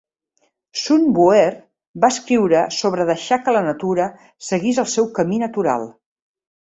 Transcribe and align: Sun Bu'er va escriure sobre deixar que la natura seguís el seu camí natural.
Sun 0.83 1.03
Bu'er 1.17 1.51
va 2.05 2.09
escriure 2.13 2.61
sobre 2.77 3.05
deixar 3.09 3.37
que 3.45 3.53
la 3.57 3.61
natura 3.67 4.07
seguís 4.47 4.81
el 4.85 4.89
seu 4.95 5.11
camí 5.21 5.39
natural. 5.45 5.87